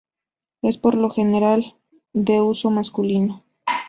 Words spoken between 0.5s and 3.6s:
Es por lo general de uso masculino.